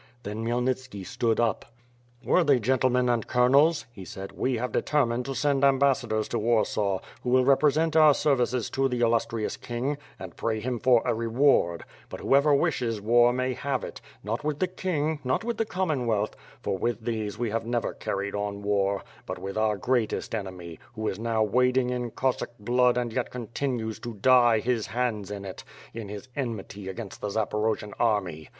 [0.23, 1.73] Then Khmyelnitski stood up:
[2.25, 6.99] "Worthy gentlemen and colonels," he said, "we have de tennined to send ambassadors to Warsaw,
[7.21, 11.13] who will repre sent our services to the illustrious King, and pray him for a
[11.13, 15.65] reward; but whoever wishes war may have it— not with the king, not with the
[15.65, 20.79] Commonwealth, for with these we have never carried on war, but with our greatest enemy,
[20.95, 25.45] who is now wading in Cossack blood and yet continues to dye his hands in
[25.45, 25.63] it,
[25.93, 28.49] in his enmity against the Zaporojian army.